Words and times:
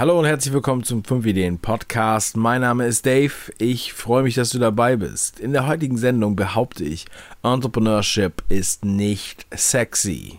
Hallo 0.00 0.18
und 0.18 0.24
herzlich 0.24 0.54
willkommen 0.54 0.82
zum 0.82 1.04
5 1.04 1.26
Ideen 1.26 1.58
Podcast. 1.58 2.34
Mein 2.34 2.62
Name 2.62 2.86
ist 2.86 3.04
Dave. 3.04 3.34
Ich 3.58 3.92
freue 3.92 4.22
mich, 4.22 4.34
dass 4.34 4.48
du 4.48 4.58
dabei 4.58 4.96
bist. 4.96 5.38
In 5.38 5.52
der 5.52 5.66
heutigen 5.66 5.98
Sendung 5.98 6.36
behaupte 6.36 6.84
ich, 6.84 7.04
Entrepreneurship 7.42 8.42
ist 8.48 8.82
nicht 8.82 9.46
sexy. 9.54 10.38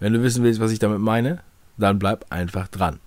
Wenn 0.00 0.14
du 0.14 0.22
wissen 0.22 0.42
willst, 0.42 0.60
was 0.60 0.72
ich 0.72 0.78
damit 0.78 1.00
meine, 1.00 1.42
dann 1.76 1.98
bleib 1.98 2.24
einfach 2.30 2.66
dran. 2.68 3.00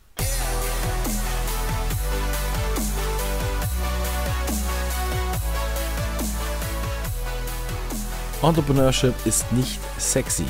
Entrepreneurship 8.44 9.16
ist 9.26 9.52
nicht 9.54 9.80
sexy. 9.98 10.46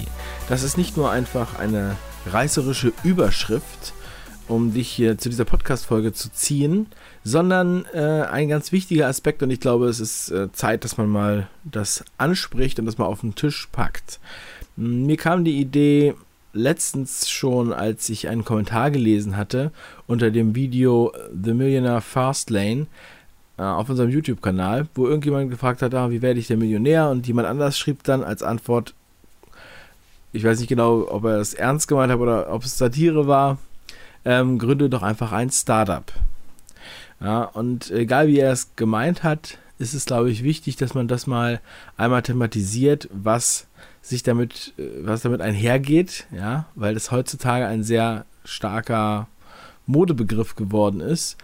Das 0.50 0.64
ist 0.64 0.78
nicht 0.78 0.98
nur 0.98 1.10
einfach 1.12 1.58
eine 1.58 1.96
reißerische 2.26 2.92
Überschrift, 3.06 3.94
um 4.48 4.74
dich 4.74 4.90
hier 4.90 5.18
zu 5.18 5.30
dieser 5.30 5.46
Podcast-Folge 5.46 6.14
zu 6.14 6.32
ziehen, 6.32 6.88
sondern 7.24 7.86
äh, 7.94 8.24
ein 8.32 8.48
ganz 8.48 8.72
wichtiger 8.72 9.08
Aspekt 9.08 9.44
und 9.44 9.50
ich 9.50 9.60
glaube, 9.60 9.88
es 9.88 10.00
ist 10.00 10.32
äh, 10.32 10.52
Zeit, 10.52 10.84
dass 10.84 10.98
man 10.98 11.10
mal 11.10 11.48
das 11.64 12.04
anspricht 12.18 12.80
und 12.80 12.86
das 12.86 12.98
mal 12.98 13.06
auf 13.06 13.22
den 13.22 13.36
Tisch 13.36 13.68
packt. 13.72 14.20
Mir 14.76 15.18
kam 15.18 15.44
die 15.44 15.60
Idee 15.60 16.14
letztens 16.54 17.30
schon, 17.30 17.74
als 17.74 18.10
ich 18.10 18.28
einen 18.28 18.46
Kommentar 18.46 18.92
gelesen 18.92 19.38
hatte 19.38 19.72
unter 20.08 20.32
dem 20.32 20.56
Video 20.56 21.12
The 21.44 21.54
Millionaire 21.54 22.02
Fastlane 22.02 22.88
äh, 23.58 23.64
auf 23.64 23.90
unserem 23.90 24.10
YouTube-Kanal, 24.10 24.88
wo 24.96 25.08
irgendjemand 25.08 25.50
gefragt 25.50 25.82
hat, 25.82 25.94
ah, 25.94 26.10
wie 26.10 26.22
werde 26.22 26.40
ich 26.40 26.48
der 26.48 26.58
Millionär? 26.58 27.10
Und 27.10 27.28
jemand 27.28 27.48
anders 27.48 27.78
schrieb 27.78 28.04
dann 28.04 28.24
als 28.24 28.44
Antwort, 28.44 28.94
ich 30.32 30.44
weiß 30.44 30.60
nicht 30.60 30.70
genau, 30.70 31.08
ob 31.10 31.26
er 31.26 31.38
es 31.40 31.54
ernst 31.54 31.88
gemeint 31.88 32.12
hat 32.12 32.20
oder 32.20 32.52
ob 32.54 32.64
es 32.64 32.78
Satire 32.78 33.28
war, 33.28 33.58
ähm, 34.28 34.60
gründe 34.60 34.90
doch 34.90 35.04
einfach 35.04 35.32
ein 35.32 35.50
Startup. 35.50 36.12
Ja, 37.22 37.44
und 37.44 37.90
egal 37.92 38.28
wie 38.28 38.40
er 38.40 38.52
es 38.52 38.76
gemeint 38.76 39.24
hat, 39.24 39.58
ist 39.80 39.94
es, 39.94 40.06
glaube 40.06 40.30
ich, 40.30 40.44
wichtig, 40.44 40.76
dass 40.76 40.94
man 40.94 41.08
das 41.08 41.28
mal 41.28 41.62
einmal 41.96 42.22
thematisiert, 42.24 43.08
was 43.12 43.68
sich 44.02 44.24
damit, 44.24 44.74
äh, 44.78 44.84
was 45.00 45.22
damit 45.22 45.40
einhergeht, 45.40 46.28
ja, 46.32 46.66
weil 46.76 46.94
das 46.94 47.10
heutzutage 47.10 47.66
ein 47.68 47.84
sehr 47.84 48.26
starker 48.44 49.28
Modebegriff 49.86 50.56
geworden 50.56 51.00
ist 51.00 51.38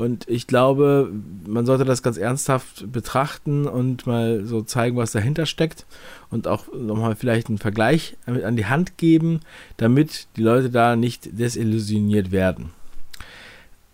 und 0.00 0.26
ich 0.28 0.46
glaube, 0.46 1.12
man 1.46 1.66
sollte 1.66 1.84
das 1.84 2.02
ganz 2.02 2.16
ernsthaft 2.16 2.90
betrachten 2.90 3.66
und 3.66 4.06
mal 4.06 4.46
so 4.46 4.62
zeigen, 4.62 4.96
was 4.96 5.12
dahinter 5.12 5.44
steckt 5.44 5.84
und 6.30 6.48
auch 6.48 6.72
nochmal 6.72 7.16
vielleicht 7.16 7.48
einen 7.48 7.58
Vergleich 7.58 8.16
an 8.24 8.56
die 8.56 8.64
Hand 8.64 8.96
geben, 8.96 9.40
damit 9.76 10.28
die 10.36 10.42
Leute 10.42 10.70
da 10.70 10.96
nicht 10.96 11.38
desillusioniert 11.38 12.32
werden. 12.32 12.70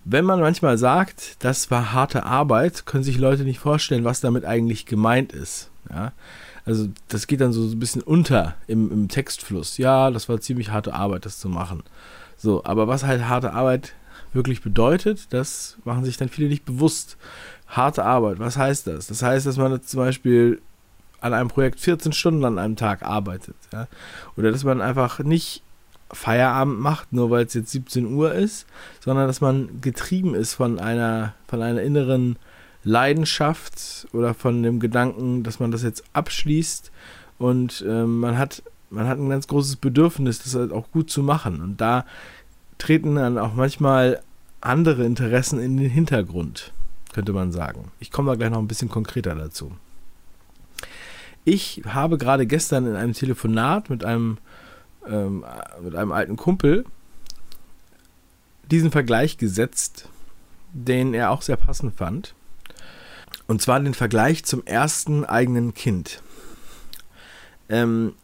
Wenn 0.05 0.25
man 0.25 0.39
manchmal 0.39 0.79
sagt, 0.79 1.45
das 1.45 1.73
war 1.73 1.93
harte 1.93 2.25
Arbeit, 2.25 2.87
können 2.87 3.03
sich 3.03 3.19
Leute 3.19 3.43
nicht 3.43 3.59
vorstellen, 3.59 4.05
was 4.05 4.21
damit 4.21 4.45
eigentlich 4.45 4.87
gemeint 4.87 5.33
ist. 5.33 5.71
Ja? 5.91 6.12
Also 6.65 6.87
das 7.09 7.27
geht 7.27 7.41
dann 7.41 7.53
so 7.53 7.62
ein 7.62 7.81
bisschen 7.81 8.03
unter 8.03 8.55
im, 8.69 8.93
im 8.93 9.09
Textfluss. 9.09 9.77
Ja, 9.77 10.12
das 10.12 10.29
war 10.29 10.41
ziemlich 10.41 10.71
harte 10.71 10.95
Arbeit, 10.95 11.27
das 11.27 11.41
zu 11.41 11.49
machen. 11.49 11.83
So, 12.37 12.62
aber 12.65 12.87
was 12.87 13.05
halt 13.05 13.29
harte 13.29 13.53
Arbeit 13.53 13.95
wirklich 14.37 14.62
bedeutet, 14.62 15.33
das 15.33 15.79
machen 15.84 16.05
sich 16.05 16.17
dann 16.17 16.29
viele 16.29 16.48
nicht 16.48 16.65
bewusst. 16.65 17.17
Harte 17.67 18.05
Arbeit, 18.05 18.39
was 18.39 18.56
heißt 18.56 18.87
das? 18.87 19.09
Das 19.09 19.23
heißt, 19.23 19.47
dass 19.47 19.56
man 19.56 19.83
zum 19.83 19.98
Beispiel 19.98 20.61
an 21.20 21.34
einem 21.34 21.48
Projekt 21.48 21.81
14 21.81 22.12
Stunden 22.12 22.45
an 22.45 22.59
einem 22.59 22.77
Tag 22.77 23.03
arbeitet. 23.03 23.56
Ja? 23.73 23.89
Oder 24.37 24.53
dass 24.53 24.62
man 24.62 24.81
einfach 24.81 25.19
nicht 25.19 25.62
Feierabend 26.12 26.78
macht, 26.78 27.12
nur 27.12 27.31
weil 27.31 27.47
es 27.47 27.55
jetzt 27.55 27.73
17 27.73 28.06
Uhr 28.06 28.33
ist, 28.33 28.67
sondern 29.01 29.27
dass 29.27 29.41
man 29.41 29.81
getrieben 29.81 30.37
ist 30.37 30.55
von 30.55 30.78
einer, 30.78 31.34
von 31.48 31.62
einer 31.62 31.83
inneren 31.83 32.39
Leidenschaft 32.84 34.06
oder 34.12 34.34
von 34.34 34.62
dem 34.62 34.78
Gedanken, 34.78 35.43
dass 35.43 35.59
man 35.59 35.73
das 35.73 35.83
jetzt 35.83 36.05
abschließt 36.12 36.93
und 37.39 37.84
äh, 37.87 38.05
man 38.05 38.39
hat 38.39 38.62
man 38.91 39.09
hat 39.09 39.19
ein 39.19 39.28
ganz 39.28 39.47
großes 39.47 39.77
Bedürfnis, 39.77 40.43
das 40.43 40.55
halt 40.55 40.72
auch 40.72 40.91
gut 40.91 41.10
zu 41.10 41.22
machen. 41.22 41.60
Und 41.60 41.81
da 41.81 42.05
treten 42.78 43.16
dann 43.16 43.39
auch 43.39 43.55
manchmal 43.55 44.22
andere 44.66 45.04
Interessen 45.04 45.60
in 45.60 45.77
den 45.77 45.91
Hintergrund, 45.91 46.72
könnte 47.12 47.32
man 47.32 47.53
sagen. 47.53 47.91
Ich 48.00 48.10
komme 48.10 48.31
da 48.31 48.37
gleich 48.37 48.50
noch 48.50 48.59
ein 48.59 48.69
bisschen 48.69 48.88
konkreter 48.88 49.34
dazu. 49.34 49.72
Ich 51.44 51.82
habe 51.87 52.19
gerade 52.19 52.47
gestern 52.47 52.87
in 52.87 52.97
einem 52.97 53.12
Telefonat 53.12 53.88
mit 53.88 54.04
einem, 54.04 54.38
ähm, 55.09 55.44
mit 55.82 55.94
einem 55.94 56.12
alten 56.12 56.37
Kumpel 56.37 56.84
diesen 58.71 58.91
Vergleich 58.91 59.38
gesetzt, 59.38 60.09
den 60.72 61.15
er 61.15 61.31
auch 61.31 61.43
sehr 61.43 61.56
passend 61.56 61.94
fand. 61.94 62.34
Und 63.47 63.62
zwar 63.62 63.78
den 63.78 63.94
Vergleich 63.94 64.44
zum 64.44 64.65
ersten 64.66 65.25
eigenen 65.25 65.72
Kind. 65.72 66.21
Ähm, 67.69 68.15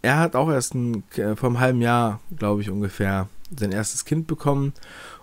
er 0.00 0.18
hat 0.18 0.34
auch 0.34 0.50
erst 0.50 0.74
ein, 0.74 1.04
äh, 1.16 1.36
vor 1.36 1.50
einem 1.50 1.60
halben 1.60 1.82
Jahr, 1.82 2.20
glaube 2.36 2.62
ich, 2.62 2.70
ungefähr 2.70 3.28
sein 3.54 3.72
erstes 3.72 4.06
Kind 4.06 4.26
bekommen 4.26 4.72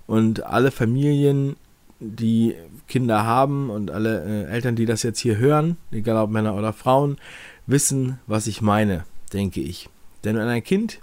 und 0.10 0.44
alle 0.44 0.72
Familien, 0.72 1.56
die 2.00 2.56
Kinder 2.88 3.26
haben 3.26 3.70
und 3.70 3.92
alle 3.92 4.48
äh, 4.48 4.52
Eltern, 4.52 4.76
die 4.76 4.88
das 4.88 5.04
jetzt 5.04 5.20
hier 5.20 5.38
hören, 5.38 5.78
egal 5.92 6.18
ob 6.18 6.32
Männer 6.32 6.56
oder 6.56 6.74
Frauen, 6.74 7.18
wissen, 7.68 8.18
was 8.26 8.48
ich 8.48 8.60
meine, 8.60 9.06
denke 9.34 9.62
ich. 9.62 9.88
Denn 10.24 10.36
wenn 10.36 10.48
ein 10.48 10.64
Kind 10.64 11.00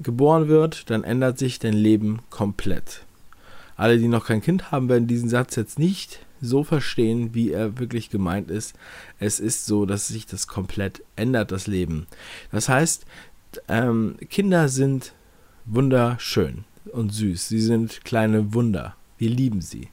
geboren 0.00 0.48
wird, 0.48 0.90
dann 0.90 1.04
ändert 1.04 1.38
sich 1.38 1.60
dein 1.60 1.74
Leben 1.74 2.18
komplett. 2.30 3.04
Alle, 3.76 3.96
die 3.96 4.08
noch 4.08 4.26
kein 4.26 4.42
Kind 4.42 4.72
haben, 4.72 4.88
werden 4.88 5.06
diesen 5.06 5.28
Satz 5.28 5.54
jetzt 5.54 5.78
nicht 5.78 6.18
so 6.40 6.64
verstehen, 6.64 7.32
wie 7.32 7.52
er 7.52 7.78
wirklich 7.78 8.10
gemeint 8.10 8.50
ist. 8.50 8.74
Es 9.20 9.38
ist 9.38 9.66
so, 9.66 9.86
dass 9.86 10.08
sich 10.08 10.26
das 10.26 10.48
komplett 10.48 11.04
ändert, 11.14 11.52
das 11.52 11.68
Leben. 11.68 12.08
Das 12.50 12.68
heißt, 12.68 13.06
ähm, 13.68 14.16
Kinder 14.28 14.68
sind 14.68 15.12
wunderschön 15.64 16.64
und 16.92 17.12
süß. 17.12 17.48
Sie 17.48 17.60
sind 17.60 18.04
kleine 18.04 18.54
Wunder. 18.54 18.96
Wir 19.18 19.30
lieben 19.30 19.60
sie. 19.60 19.88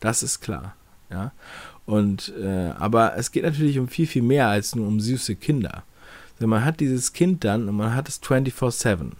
Das 0.00 0.22
ist 0.22 0.40
klar. 0.40 0.74
Ja. 1.10 1.32
Und 1.84 2.32
äh, 2.40 2.70
aber 2.78 3.16
es 3.16 3.30
geht 3.30 3.44
natürlich 3.44 3.78
um 3.78 3.88
viel, 3.88 4.06
viel 4.06 4.22
mehr 4.22 4.48
als 4.48 4.74
nur 4.74 4.86
um 4.86 5.00
süße 5.00 5.36
Kinder. 5.36 5.84
Also 6.34 6.48
man 6.48 6.64
hat 6.64 6.80
dieses 6.80 7.12
Kind 7.12 7.44
dann 7.44 7.68
und 7.68 7.76
man 7.76 7.94
hat 7.94 8.08
es 8.08 8.22
24-7. 8.22 9.12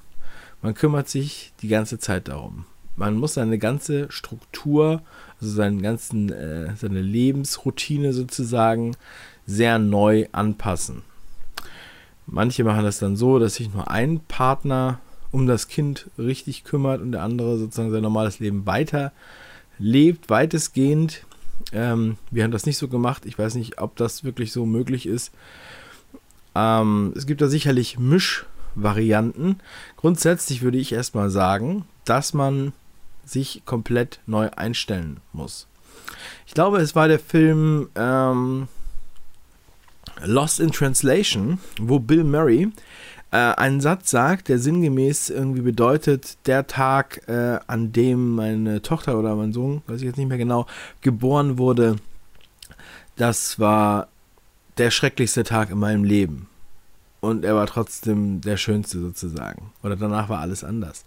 Man 0.63 0.75
kümmert 0.75 1.09
sich 1.09 1.53
die 1.63 1.69
ganze 1.69 1.99
Zeit 1.99 2.29
darum. 2.29 2.67
Man 2.97 3.17
muss 3.17 3.35
seine 3.35 3.59
ganze 3.59 4.11
Struktur, 4.11 5.03
also 5.41 5.53
seinen 5.53 5.83
ganzen, 5.83 6.33
äh, 6.33 6.75
seine 6.77 7.03
Lebensroutine 7.03 8.13
sozusagen 8.13 8.97
sehr 9.47 9.79
neu 9.79 10.27
anpassen. 10.33 11.03
Manche 12.27 12.65
machen 12.65 12.85
das 12.85 12.99
dann 12.99 13.17
so, 13.17 13.39
dass 13.39 13.55
sich 13.55 13.73
nur 13.73 13.91
ein 13.91 14.21
Partner 14.21 14.99
um 15.37 15.47
das 15.47 15.69
Kind 15.69 16.09
richtig 16.17 16.65
kümmert 16.65 17.03
und 17.03 17.13
der 17.13 17.23
andere 17.23 17.59
sozusagen 17.59 17.91
sein 17.91 18.03
normales 18.03 18.39
Leben 18.39 18.65
weiter 18.65 19.13
lebt, 19.79 20.31
weitestgehend. 20.31 21.27
Ähm, 21.73 22.17
wir 22.31 22.43
haben 22.43 22.53
das 22.53 22.65
nicht 22.65 22.79
so 22.79 22.89
gemacht. 22.89 23.27
Ich 23.27 23.39
weiß 23.39 23.55
nicht, 23.57 23.79
ob 23.79 23.97
das 23.97 24.25
wirklich 24.25 24.51
so 24.51 24.65
möglich 24.65 25.05
ist. 25.05 25.33
Ähm, 26.55 27.13
es 27.15 27.27
gibt 27.27 27.43
da 27.43 27.49
sicherlich 27.49 27.99
Mischvarianten. 27.99 29.61
Grundsätzlich 29.99 30.63
würde 30.63 30.79
ich 30.79 30.93
erstmal 30.93 31.29
sagen, 31.29 31.85
dass 32.07 32.33
man 32.33 32.73
sich 33.27 33.61
komplett 33.67 34.21
neu 34.25 34.49
einstellen 34.57 35.19
muss. 35.35 35.67
Ich 36.47 36.55
glaube, 36.55 36.79
es 36.79 36.95
war 36.95 37.09
der 37.09 37.21
Film 37.21 37.91
ähm, 37.95 38.69
Lost 40.25 40.61
in 40.61 40.73
Translation, 40.73 41.59
wo 41.79 41.99
Bill 41.99 42.25
Murray 42.25 42.73
äh, 43.37 43.55
einen 43.57 43.83
Satz 43.83 44.11
sagt, 44.11 44.49
der 44.49 44.59
sinngemäß 44.59 45.29
irgendwie 45.29 45.61
bedeutet, 45.61 46.39
der 46.47 46.67
Tag, 46.67 47.29
äh, 47.29 47.59
an 47.67 47.93
dem 47.93 48.35
meine 48.35 48.81
Tochter 48.81 49.19
oder 49.19 49.35
mein 49.35 49.53
Sohn, 49.53 49.83
weiß 49.87 50.01
ich 50.01 50.07
jetzt 50.07 50.17
nicht 50.17 50.29
mehr 50.29 50.39
genau, 50.39 50.67
geboren 51.03 51.59
wurde, 51.59 51.97
das 53.17 53.59
war 53.59 54.09
der 54.79 54.91
schrecklichste 54.91 55.45
Tag 55.45 55.71
in 55.71 55.79
meinem 55.79 56.05
Leben. 56.05 56.49
Und 57.21 57.45
er 57.45 57.55
war 57.55 57.67
trotzdem 57.67 58.41
der 58.41 58.57
schönste 58.57 59.01
sozusagen. 59.01 59.71
Oder 59.83 59.97
danach 59.97 60.29
war 60.31 60.41
alles 60.41 60.65
anders. 60.65 61.05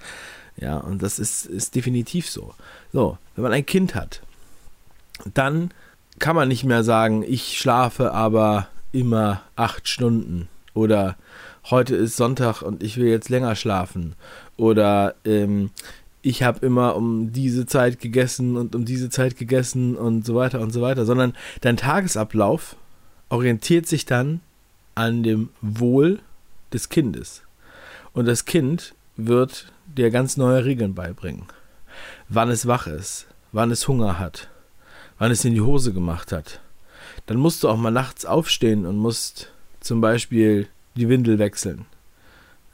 Ja, 0.58 0.78
und 0.78 1.02
das 1.02 1.18
ist, 1.18 1.46
ist 1.46 1.74
definitiv 1.76 2.30
so. 2.30 2.54
So, 2.94 3.18
wenn 3.36 3.44
man 3.44 3.54
ein 3.54 3.66
Kind 3.66 3.96
hat, 3.96 4.22
dann 5.34 5.72
kann 6.20 6.36
man 6.36 6.48
nicht 6.48 6.64
mehr 6.64 6.84
sagen, 6.84 7.24
ich 7.26 7.58
schlafe 7.58 8.12
aber 8.12 8.68
immer 8.92 9.42
acht 9.56 9.88
Stunden 9.88 10.48
oder 10.74 11.16
heute 11.66 11.96
ist 11.96 12.18
Sonntag 12.18 12.62
und 12.62 12.84
ich 12.84 12.98
will 12.98 13.08
jetzt 13.08 13.30
länger 13.30 13.56
schlafen. 13.56 14.16
Oder 14.58 15.16
ähm, 15.26 15.72
ich 16.22 16.44
habe 16.44 16.66
immer 16.66 16.96
um 16.96 17.32
diese 17.32 17.66
Zeit 17.66 18.00
gegessen 18.00 18.58
und 18.58 18.76
um 18.76 18.86
diese 18.86 19.10
Zeit 19.10 19.38
gegessen 19.38 19.96
und 19.96 20.26
so 20.26 20.36
weiter 20.36 20.60
und 20.60 20.72
so 20.72 20.82
weiter, 20.82 21.06
sondern 21.06 21.34
dein 21.62 21.78
Tagesablauf 21.78 22.76
orientiert 23.30 23.88
sich 23.88 24.06
dann 24.06 24.42
an 24.96 25.24
dem 25.24 25.50
Wohl 25.62 26.20
des 26.74 26.90
Kindes. 26.90 27.44
Und 28.14 28.26
das 28.26 28.46
Kind 28.46 28.96
wird 29.16 29.72
dir 29.86 30.12
ganz 30.12 30.38
neue 30.38 30.66
Regeln 30.66 30.94
beibringen. 30.94 31.46
wann 32.30 32.50
es 32.50 32.68
wach 32.68 32.88
ist, 32.88 33.28
wann 33.52 33.72
es 33.72 33.88
Hunger 33.88 34.20
hat, 34.20 34.50
wann 35.18 35.32
es 35.32 35.44
in 35.44 35.54
die 35.54 35.62
Hose 35.62 35.94
gemacht 35.94 36.32
hat. 36.32 36.62
Dann 37.26 37.38
musst 37.38 37.64
du 37.64 37.70
auch 37.70 37.78
mal 37.78 37.92
nachts 37.92 38.26
aufstehen 38.26 38.86
und 38.86 38.98
musst 38.98 39.52
zum 39.80 40.00
Beispiel 40.02 40.68
die 40.96 41.10
Windel 41.10 41.40
wechseln. 41.40 41.86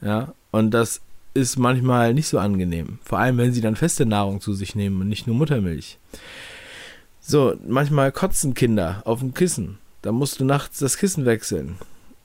Ja, 0.00 0.34
und 0.50 0.72
das 0.72 1.00
ist 1.34 1.58
manchmal 1.58 2.14
nicht 2.14 2.28
so 2.28 2.38
angenehm. 2.38 2.98
Vor 3.04 3.18
allem, 3.18 3.36
wenn 3.38 3.52
sie 3.52 3.60
dann 3.60 3.76
feste 3.76 4.06
Nahrung 4.06 4.40
zu 4.40 4.54
sich 4.54 4.74
nehmen 4.74 5.00
und 5.00 5.08
nicht 5.08 5.26
nur 5.26 5.36
Muttermilch. 5.36 5.98
So, 7.20 7.54
manchmal 7.66 8.12
kotzen 8.12 8.54
Kinder 8.54 9.02
auf 9.04 9.20
dem 9.20 9.34
Kissen. 9.34 9.78
Da 10.02 10.12
musst 10.12 10.40
du 10.40 10.44
nachts 10.44 10.78
das 10.78 10.96
Kissen 10.96 11.26
wechseln. 11.26 11.76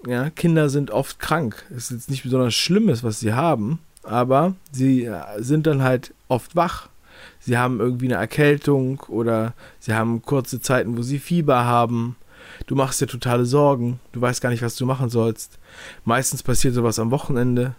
Ja, 0.07 0.29
Kinder 0.29 0.69
sind 0.69 0.91
oft 0.91 1.19
krank. 1.19 1.65
Es 1.71 1.85
ist 1.85 1.91
jetzt 1.91 2.09
nicht 2.09 2.23
besonders 2.23 2.53
Schlimmes, 2.53 3.03
was 3.03 3.19
sie 3.19 3.33
haben, 3.33 3.79
aber 4.03 4.55
sie 4.71 5.05
äh, 5.05 5.21
sind 5.39 5.67
dann 5.67 5.83
halt 5.83 6.13
oft 6.27 6.55
wach. 6.55 6.89
Sie 7.39 7.57
haben 7.57 7.79
irgendwie 7.79 8.05
eine 8.05 8.15
Erkältung 8.15 8.99
oder 9.07 9.53
sie 9.79 9.93
haben 9.93 10.21
kurze 10.21 10.61
Zeiten, 10.61 10.97
wo 10.97 11.01
sie 11.01 11.19
Fieber 11.19 11.65
haben. 11.65 12.15
Du 12.67 12.75
machst 12.75 13.01
dir 13.01 13.07
totale 13.07 13.45
Sorgen. 13.45 13.99
Du 14.11 14.21
weißt 14.21 14.41
gar 14.41 14.49
nicht, 14.49 14.61
was 14.61 14.75
du 14.75 14.85
machen 14.85 15.09
sollst. 15.09 15.59
Meistens 16.05 16.43
passiert 16.43 16.73
sowas 16.73 16.99
am 16.99 17.11
Wochenende 17.11 17.75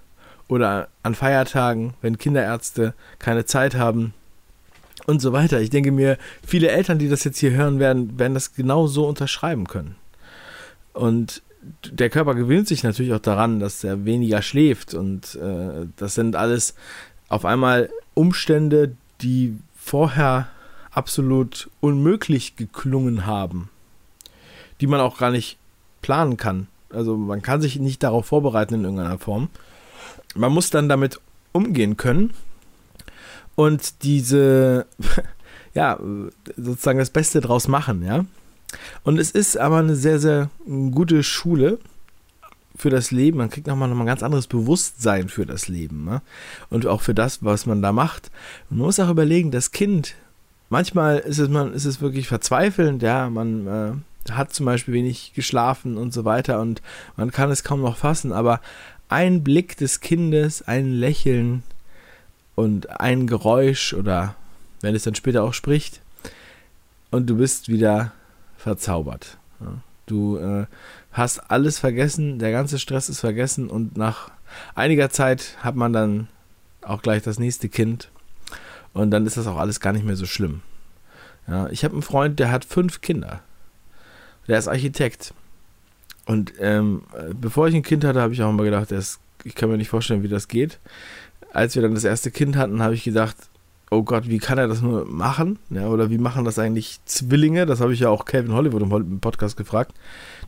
oder 0.49 0.89
an 1.03 1.15
Feiertagen, 1.15 1.95
wenn 2.03 2.19
Kinderärzte 2.19 2.95
keine 3.19 3.45
Zeit 3.45 3.75
haben 3.75 4.13
und 5.07 5.21
so 5.21 5.33
weiter. 5.33 5.61
Ich 5.61 5.71
denke 5.71 5.93
mir, 5.93 6.19
viele 6.47 6.69
Eltern, 6.69 6.99
die 6.99 7.09
das 7.09 7.25
jetzt 7.25 7.39
hier 7.39 7.53
hören 7.53 7.79
werden, 7.79 8.19
werden 8.19 8.35
das 8.35 8.55
genau 8.55 8.87
so 8.87 9.07
unterschreiben 9.07 9.67
können. 9.67 9.97
Und 10.93 11.43
der 11.91 12.11
Körper 12.11 12.35
gewöhnt 12.35 12.69
sich 12.69 12.83
natürlich 12.83 13.13
auch 13.13 13.21
daran, 13.21 13.61
dass 13.61 13.85
er 13.85 14.05
weniger 14.05 14.43
schläft 14.43 14.95
und 14.95 15.37
äh, 15.37 15.87
das 15.97 16.15
sind 16.15 16.37
alles 16.37 16.75
auf 17.29 17.45
einmal 17.45 17.89
Umstände, 18.15 18.97
die 19.21 19.57
vorher 19.75 20.49
absolut 20.91 21.71
unmöglich 21.81 22.57
geklungen 22.57 23.27
haben, 23.27 23.71
die 24.83 24.89
man 24.89 25.01
auch 25.01 25.17
gar 25.17 25.31
nicht 25.31 25.59
planen 26.03 26.37
kann. 26.37 26.67
Also 26.91 27.17
man 27.17 27.41
kann 27.41 27.63
sich 27.63 27.79
nicht 27.79 28.03
darauf 28.03 28.27
vorbereiten 28.27 28.75
in 28.75 28.83
irgendeiner 28.83 29.19
Form. 29.19 29.49
Man 30.35 30.53
muss 30.53 30.71
dann 30.71 30.89
damit 30.89 31.21
umgehen 31.53 31.97
können 31.97 32.33
und 33.55 34.03
diese, 34.03 34.87
ja, 35.75 35.99
sozusagen 36.57 36.99
das 36.99 37.11
Beste 37.11 37.41
draus 37.41 37.69
machen, 37.69 38.05
ja. 38.05 38.27
Und 39.05 39.19
es 39.19 39.31
ist 39.31 39.57
aber 39.57 39.79
eine 39.79 39.95
sehr, 39.95 40.19
sehr 40.19 40.51
gute 40.67 41.23
Schule 41.23 41.79
für 42.75 42.91
das 42.91 43.11
Leben. 43.11 43.39
Man 43.39 43.51
kriegt 43.51 43.69
nochmal 43.69 43.89
noch 43.89 44.01
ein 44.01 44.07
ganz 44.07 44.23
anderes 44.23 44.47
Bewusstsein 44.49 45.29
für 45.29 45.47
das 45.47 45.69
Leben. 45.69 46.07
Ne? 46.07 46.23
Und 46.71 46.87
auch 46.87 47.03
für 47.03 47.15
das, 47.15 47.45
was 47.45 47.67
man 47.67 47.83
da 47.83 47.93
macht. 47.93 48.31
man 48.71 48.79
muss 48.79 48.99
auch 48.99 49.11
überlegen, 49.11 49.51
das 49.51 49.73
Kind, 49.73 50.15
manchmal 50.71 51.19
ist 51.19 51.39
es, 51.39 51.51
man, 51.51 51.75
ist 51.75 51.85
es 51.85 52.01
wirklich 52.01 52.29
verzweifelnd, 52.29 53.03
ja, 53.03 53.29
man 53.29 53.67
äh, 53.67 53.93
hat 54.31 54.53
zum 54.53 54.67
Beispiel 54.67 54.95
wenig 54.95 55.33
geschlafen 55.35 55.97
und 55.97 56.13
so 56.13 56.25
weiter 56.25 56.61
und 56.61 56.83
man 57.17 57.31
kann 57.31 57.51
es 57.51 57.65
kaum 57.65 57.81
noch 57.81 57.97
fassen, 57.97 58.33
aber 58.33 58.61
ein 59.09 59.43
Blick 59.43 59.77
des 59.77 60.01
Kindes, 60.01 60.63
ein 60.63 60.93
Lächeln 60.93 61.63
und 62.55 63.01
ein 63.01 63.27
Geräusch 63.27 63.95
oder 63.95 64.35
wenn 64.81 64.95
es 64.95 65.05
dann 65.05 65.15
später 65.15 65.43
auch 65.43 65.55
spricht 65.55 66.01
und 67.11 67.29
du 67.29 67.37
bist 67.37 67.69
wieder 67.69 68.13
verzaubert. 68.57 69.39
Du 70.07 70.39
äh, 70.39 70.67
hast 71.13 71.51
alles 71.51 71.79
vergessen, 71.79 72.39
der 72.39 72.53
ganze 72.53 72.79
Stress 72.79 73.09
ist 73.09 73.21
vergessen 73.21 73.69
und 73.69 73.97
nach 73.97 74.31
einiger 74.75 75.11
Zeit 75.11 75.57
hat 75.61 75.77
man 75.77 75.93
dann 75.93 76.29
auch 76.83 77.03
gleich 77.03 77.23
das 77.23 77.39
nächste 77.39 77.69
Kind 77.69 78.11
und 78.93 79.11
dann 79.11 79.27
ist 79.27 79.37
das 79.37 79.47
auch 79.47 79.57
alles 79.57 79.81
gar 79.81 79.93
nicht 79.93 80.05
mehr 80.05 80.17
so 80.17 80.27
schlimm. 80.27 80.63
Ja, 81.47 81.69
ich 81.69 81.85
habe 81.85 81.95
einen 81.95 82.03
Freund, 82.03 82.39
der 82.39 82.51
hat 82.51 82.65
fünf 82.65 83.01
Kinder. 83.01 83.41
Der 84.49 84.59
ist 84.59 84.69
Architekt. 84.69 85.35
Und 86.27 86.53
ähm, 86.61 87.03
bevor 87.41 87.69
ich 87.69 87.75
ein 87.75 87.83
Kind 87.83 88.05
hatte, 88.05 88.21
habe 88.21 88.33
ich 88.33 88.43
auch 88.43 88.51
immer 88.51 88.65
gedacht, 88.65 88.93
ist, 88.93 89.19
ich 89.45 89.55
kann 89.55 89.71
mir 89.71 89.77
nicht 89.77 89.89
vorstellen, 89.89 90.23
wie 90.23 90.29
das 90.29 90.49
geht. 90.49 90.79
Als 91.53 91.75
wir 91.75 91.83
dann 91.83 91.95
das 91.95 92.05
erste 92.05 92.31
Kind 92.31 92.57
hatten, 92.57 92.83
habe 92.83 92.95
ich 92.95 93.05
gedacht, 93.05 93.37
oh 93.91 94.03
Gott, 94.03 94.29
wie 94.29 94.39
kann 94.39 94.59
er 94.59 94.69
das 94.69 94.81
nur 94.81 95.05
machen? 95.05 95.59
Ja, 95.71 95.89
oder 95.89 96.11
wie 96.11 96.19
machen 96.19 96.45
das 96.45 96.59
eigentlich 96.59 97.01
Zwillinge? 97.05 97.67
Das 97.67 97.81
habe 97.81 97.93
ich 97.93 98.01
ja 98.01 98.09
auch 98.09 98.25
Calvin 98.25 98.55
Hollywood 98.55 98.83
im 98.83 99.21
Podcast 99.21 99.57
gefragt, 99.57 99.93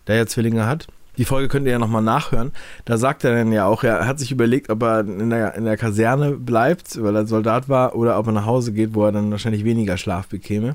der 0.07 0.17
ja 0.17 0.27
Zwillinge 0.27 0.67
hat. 0.67 0.87
Die 1.17 1.25
Folge 1.25 1.49
könnt 1.49 1.67
ihr 1.67 1.73
ja 1.73 1.79
nochmal 1.79 2.03
nachhören. 2.03 2.53
Da 2.87 2.97
sagt 2.97 3.23
er 3.23 3.37
dann 3.37 3.53
ja 3.53 3.67
auch, 3.67 3.85
er 3.85 4.07
hat 4.07 4.19
sich 4.19 4.33
überlegt, 4.33 4.71
ob 4.71 4.83
er 4.83 5.01
in 5.01 5.31
der, 5.31 5.55
in 5.55 5.65
der 5.65 5.77
Kaserne 5.77 6.33
bleibt, 6.33 7.01
weil 7.01 7.15
er 7.15 7.27
Soldat 7.27 7.69
war, 7.69 7.95
oder 7.95 8.19
ob 8.19 8.27
er 8.27 8.33
nach 8.33 8.47
Hause 8.47 8.73
geht, 8.73 8.95
wo 8.95 9.05
er 9.05 9.13
dann 9.13 9.31
wahrscheinlich 9.31 9.65
weniger 9.65 9.97
Schlaf 9.97 10.27
bekäme. 10.27 10.75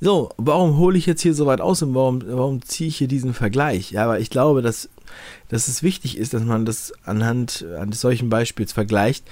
So, 0.00 0.30
warum 0.36 0.76
hole 0.76 0.98
ich 0.98 1.06
jetzt 1.06 1.22
hier 1.22 1.34
so 1.34 1.46
weit 1.46 1.60
aus 1.60 1.82
und 1.82 1.94
warum, 1.94 2.22
warum 2.26 2.62
ziehe 2.62 2.88
ich 2.88 2.98
hier 2.98 3.08
diesen 3.08 3.34
Vergleich? 3.34 3.92
Ja, 3.92 4.04
aber 4.04 4.20
ich 4.20 4.30
glaube, 4.30 4.62
dass, 4.62 4.88
dass 5.48 5.68
es 5.68 5.82
wichtig 5.82 6.18
ist, 6.18 6.34
dass 6.34 6.42
man 6.42 6.66
das 6.66 6.92
anhand 7.04 7.64
eines 7.78 8.00
solchen 8.00 8.28
Beispiels 8.28 8.72
vergleicht 8.72 9.24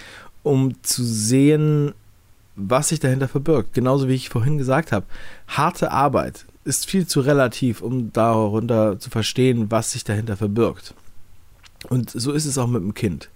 um 0.45 0.81
zu 0.83 1.03
sehen, 1.03 1.95
was 2.55 2.91
sich 2.91 3.01
dahinter 3.01 3.27
verbirgt. 3.27 3.75
Genauso 3.75 4.07
wie 4.09 4.15
ich 4.15 4.29
vorhin 4.29 4.59
gesagt 4.59 4.93
habe, 4.93 5.07
harte 5.49 5.91
Arbeit 5.91 6.45
ist 6.63 6.87
viel 6.87 7.07
zu 7.07 7.21
relativ, 7.21 7.83
um 7.83 8.13
darunter 8.13 9.01
zu 9.01 9.11
verstehen, 9.11 9.71
was 9.73 9.91
sich 9.91 10.05
dahinter 10.05 10.37
verbirgt. 10.37 10.95
Und 11.89 12.11
so 12.11 12.33
ist 12.33 12.47
es 12.47 12.57
auch 12.57 12.69
mit 12.69 12.83
dem 12.83 12.95
Kind. 12.95 13.29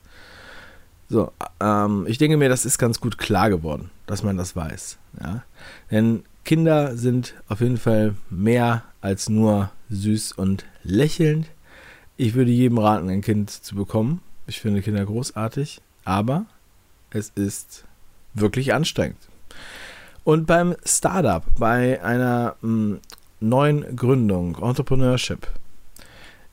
So, 1.11 1.33
ähm, 1.61 2.07
ich 2.07 2.19
denke 2.19 2.37
mir, 2.37 2.49
das 2.49 2.65
ist 2.65 2.79
ganz 2.79 3.01
gut 3.01 3.19
klar 3.19 3.51
geworden, 3.51 3.91
dass 4.07 4.23
man 4.23 4.37
das 4.37 4.55
weiß. 4.55 4.99
Ja? 5.21 5.43
Denn 5.91 6.23
Kinder 6.49 6.97
sind 6.97 7.35
auf 7.50 7.61
jeden 7.61 7.77
Fall 7.77 8.15
mehr 8.31 8.83
als 9.03 9.29
nur 9.29 9.71
süß 9.91 10.33
und 10.33 10.65
lächelnd. 10.83 11.45
Ich 12.17 12.33
würde 12.33 12.50
jedem 12.50 12.79
raten, 12.79 13.11
ein 13.11 13.21
Kind 13.21 13.50
zu 13.50 13.75
bekommen. 13.75 14.23
Ich 14.47 14.59
finde 14.59 14.81
Kinder 14.81 15.05
großartig, 15.05 15.83
aber 16.06 16.47
es 17.11 17.29
ist 17.35 17.85
wirklich 18.33 18.73
anstrengend. 18.73 19.19
Und 20.25 20.47
beim 20.47 20.75
Startup, 20.87 21.45
bei 21.59 22.03
einer 22.03 22.56
mh, 22.62 22.94
hm, 22.94 23.01
neuen 23.41 23.94
Gründung, 23.94 24.56
Entrepreneurship, 24.56 25.49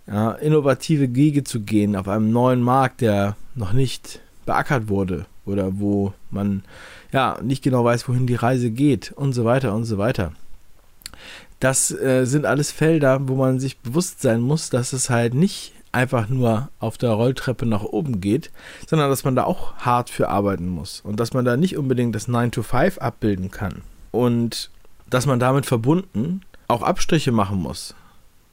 ja, 0.07 0.31
innovative 0.33 1.15
Wege 1.15 1.45
zu 1.45 1.61
gehen 1.61 1.95
auf 1.95 2.09
einem 2.09 2.31
neuen 2.31 2.61
Markt, 2.61 2.99
der 2.99 3.37
noch 3.55 3.71
nicht 3.71 4.19
beackert 4.45 4.89
wurde 4.89 5.25
oder 5.45 5.79
wo 5.79 6.13
man 6.31 6.63
ja 7.11 7.37
nicht 7.41 7.63
genau 7.63 7.83
weiß, 7.83 8.07
wohin 8.07 8.27
die 8.27 8.35
Reise 8.35 8.71
geht 8.71 9.11
und 9.11 9.33
so 9.33 9.45
weiter 9.45 9.73
und 9.73 9.85
so 9.85 9.97
weiter. 9.97 10.31
Das 11.59 11.91
äh, 11.91 12.25
sind 12.25 12.45
alles 12.45 12.71
Felder, 12.71 13.27
wo 13.27 13.35
man 13.35 13.59
sich 13.59 13.79
bewusst 13.79 14.21
sein 14.21 14.41
muss, 14.41 14.69
dass 14.69 14.93
es 14.93 15.09
halt 15.09 15.33
nicht 15.33 15.73
einfach 15.91 16.27
nur 16.27 16.69
auf 16.79 16.97
der 16.97 17.11
Rolltreppe 17.11 17.65
nach 17.65 17.83
oben 17.83 18.19
geht, 18.19 18.51
sondern 18.85 19.09
dass 19.09 19.23
man 19.23 19.35
da 19.35 19.45
auch 19.45 19.75
hart 19.77 20.09
für 20.09 20.27
arbeiten 20.27 20.67
muss 20.67 20.99
und 21.01 21.19
dass 21.19 21.33
man 21.33 21.45
da 21.45 21.55
nicht 21.55 21.77
unbedingt 21.77 22.13
das 22.13 22.27
9 22.27 22.51
to 22.51 22.63
5 22.63 22.97
abbilden 22.97 23.49
kann 23.49 23.81
und 24.11 24.69
dass 25.09 25.25
man 25.25 25.39
damit 25.39 25.65
verbunden 25.65 26.41
auch 26.67 26.81
Abstriche 26.81 27.31
machen 27.31 27.59
muss. 27.59 27.95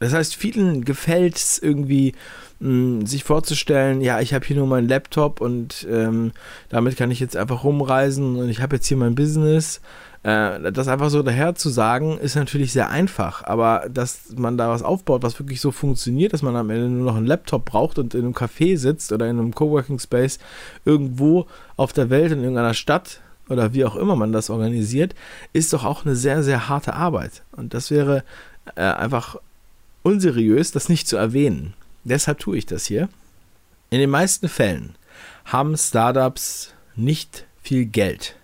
Das 0.02 0.12
heißt, 0.12 0.34
vielen 0.34 0.84
gefällt 0.84 1.36
es 1.36 1.58
irgendwie, 1.58 2.12
mh, 2.60 2.68
hm, 2.68 3.06
sich 3.06 3.24
vorzustellen, 3.24 4.00
ja, 4.00 4.20
ich 4.20 4.34
habe 4.34 4.44
hier 4.44 4.56
nur 4.56 4.66
meinen 4.66 4.88
Laptop 4.88 5.40
und 5.40 5.86
ähm, 5.90 6.32
damit 6.68 6.96
kann 6.96 7.10
ich 7.10 7.20
jetzt 7.20 7.36
einfach 7.36 7.64
rumreisen 7.64 8.36
und 8.36 8.48
ich 8.48 8.60
habe 8.60 8.76
jetzt 8.76 8.86
hier 8.86 8.96
mein 8.96 9.14
Business 9.14 9.80
äh, 10.22 10.72
das 10.72 10.88
einfach 10.88 11.10
so 11.10 11.22
daher 11.22 11.54
zu 11.54 11.68
sagen, 11.68 12.18
ist 12.18 12.36
natürlich 12.36 12.72
sehr 12.72 12.90
einfach, 12.90 13.44
aber 13.44 13.86
dass 13.92 14.32
man 14.36 14.56
da 14.56 14.68
was 14.68 14.82
aufbaut, 14.82 15.22
was 15.22 15.38
wirklich 15.38 15.60
so 15.60 15.72
funktioniert, 15.72 16.32
dass 16.32 16.42
man 16.42 16.54
am 16.56 16.70
Ende 16.70 16.88
nur 16.88 17.04
noch 17.04 17.16
einen 17.16 17.26
Laptop 17.26 17.64
braucht 17.64 17.98
und 17.98 18.14
in 18.14 18.22
einem 18.22 18.34
Café 18.34 18.76
sitzt 18.76 19.12
oder 19.12 19.26
in 19.28 19.38
einem 19.38 19.54
Coworking 19.54 19.98
Space 19.98 20.38
irgendwo 20.84 21.46
auf 21.76 21.92
der 21.92 22.10
Welt, 22.10 22.32
in 22.32 22.40
irgendeiner 22.40 22.74
Stadt 22.74 23.20
oder 23.48 23.74
wie 23.74 23.84
auch 23.84 23.96
immer 23.96 24.14
man 24.14 24.32
das 24.32 24.48
organisiert, 24.48 25.14
ist 25.52 25.72
doch 25.72 25.84
auch 25.84 26.04
eine 26.04 26.14
sehr, 26.14 26.42
sehr 26.42 26.68
harte 26.68 26.94
Arbeit. 26.94 27.42
Und 27.56 27.74
das 27.74 27.90
wäre 27.90 28.22
äh, 28.76 28.82
einfach 28.82 29.36
unseriös, 30.02 30.72
das 30.72 30.88
nicht 30.88 31.08
zu 31.08 31.16
erwähnen. 31.16 31.74
Deshalb 32.04 32.38
tue 32.38 32.58
ich 32.58 32.66
das 32.66 32.86
hier. 32.86 33.08
In 33.90 34.00
den 34.00 34.10
meisten 34.10 34.48
Fällen 34.48 34.96
haben 35.44 35.76
Startups 35.76 36.72
nicht 36.96 37.44
viel 37.62 37.84
Geld 37.84 38.36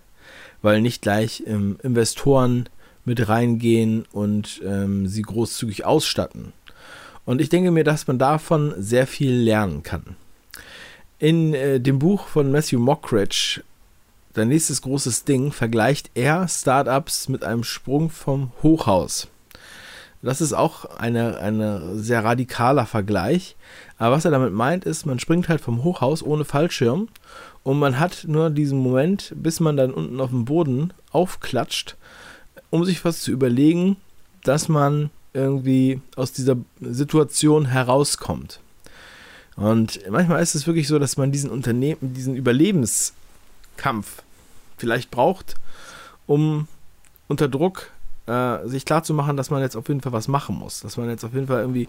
weil 0.62 0.80
nicht 0.80 1.02
gleich 1.02 1.42
ähm, 1.46 1.78
Investoren 1.82 2.68
mit 3.04 3.28
reingehen 3.28 4.04
und 4.12 4.60
ähm, 4.64 5.06
sie 5.06 5.22
großzügig 5.22 5.84
ausstatten. 5.84 6.52
Und 7.24 7.40
ich 7.40 7.48
denke 7.48 7.70
mir, 7.70 7.84
dass 7.84 8.06
man 8.06 8.18
davon 8.18 8.74
sehr 8.78 9.06
viel 9.06 9.32
lernen 9.32 9.82
kann. 9.82 10.16
In 11.18 11.54
äh, 11.54 11.80
dem 11.80 11.98
Buch 11.98 12.26
von 12.26 12.50
Matthew 12.50 12.78
Mockridge, 12.78 13.62
sein 14.34 14.48
nächstes 14.48 14.82
großes 14.82 15.24
Ding, 15.24 15.52
vergleicht 15.52 16.10
er 16.14 16.46
Startups 16.48 17.28
mit 17.28 17.44
einem 17.44 17.64
Sprung 17.64 18.10
vom 18.10 18.52
Hochhaus. 18.62 19.28
Das 20.22 20.40
ist 20.40 20.52
auch 20.52 20.84
eine, 20.84 21.38
eine 21.38 21.96
sehr 21.96 22.24
radikaler 22.24 22.86
Vergleich. 22.86 23.56
Aber 23.98 24.16
was 24.16 24.24
er 24.24 24.32
damit 24.32 24.52
meint, 24.52 24.84
ist, 24.84 25.06
man 25.06 25.18
springt 25.20 25.48
halt 25.48 25.60
vom 25.60 25.84
Hochhaus 25.84 26.22
ohne 26.22 26.44
Fallschirm 26.44 27.08
und 27.62 27.78
man 27.78 27.98
hat 27.98 28.24
nur 28.26 28.50
diesen 28.50 28.78
Moment, 28.78 29.32
bis 29.36 29.60
man 29.60 29.76
dann 29.76 29.92
unten 29.92 30.20
auf 30.20 30.30
dem 30.30 30.44
Boden 30.44 30.92
aufklatscht, 31.12 31.96
um 32.70 32.84
sich 32.84 33.04
was 33.04 33.20
zu 33.20 33.30
überlegen, 33.30 33.96
dass 34.42 34.68
man 34.68 35.10
irgendwie 35.34 36.00
aus 36.16 36.32
dieser 36.32 36.56
Situation 36.80 37.66
herauskommt. 37.66 38.60
Und 39.56 40.00
manchmal 40.08 40.42
ist 40.42 40.54
es 40.54 40.66
wirklich 40.66 40.88
so, 40.88 40.98
dass 40.98 41.16
man 41.16 41.32
diesen 41.32 41.50
Unternehmen, 41.50 41.98
diesen 42.00 42.34
Überlebenskampf 42.34 44.22
vielleicht 44.76 45.10
braucht, 45.10 45.54
um 46.26 46.68
unter 47.26 47.48
Druck 47.48 47.90
äh, 48.28 48.68
sich 48.68 48.84
klarzumachen, 48.84 49.36
dass 49.36 49.50
man 49.50 49.62
jetzt 49.62 49.76
auf 49.76 49.88
jeden 49.88 50.00
Fall 50.00 50.12
was 50.12 50.28
machen 50.28 50.56
muss, 50.56 50.80
dass 50.80 50.96
man 50.96 51.08
jetzt 51.08 51.24
auf 51.24 51.34
jeden 51.34 51.46
Fall 51.46 51.60
irgendwie 51.60 51.88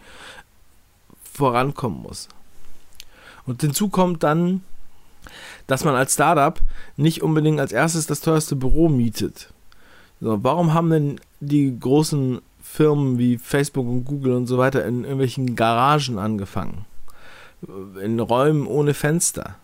vorankommen 1.21 2.01
muss. 2.01 2.29
Und 3.45 3.61
hinzu 3.61 3.89
kommt 3.89 4.23
dann, 4.23 4.63
dass 5.67 5.83
man 5.83 5.95
als 5.95 6.13
Startup 6.13 6.59
nicht 6.97 7.21
unbedingt 7.21 7.59
als 7.59 7.71
erstes 7.71 8.07
das 8.07 8.21
teuerste 8.21 8.55
Büro 8.55 8.89
mietet. 8.89 9.51
So, 10.21 10.43
warum 10.43 10.73
haben 10.73 10.89
denn 10.89 11.19
die 11.39 11.77
großen 11.77 12.41
Firmen 12.61 13.17
wie 13.17 13.37
Facebook 13.37 13.87
und 13.87 14.05
Google 14.05 14.33
und 14.33 14.47
so 14.47 14.57
weiter 14.57 14.85
in 14.85 15.03
irgendwelchen 15.03 15.55
Garagen 15.55 16.19
angefangen? 16.19 16.85
In 18.01 18.19
Räumen 18.19 18.67
ohne 18.67 18.93
Fenster. 18.93 19.55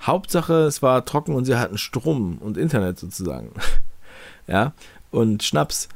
Hauptsache, 0.00 0.64
es 0.64 0.82
war 0.82 1.04
trocken 1.04 1.34
und 1.34 1.44
sie 1.44 1.56
hatten 1.56 1.78
Strom 1.78 2.38
und 2.38 2.56
Internet 2.56 2.98
sozusagen. 2.98 3.52
ja, 4.46 4.72
und 5.12 5.44
Schnaps. 5.44 5.88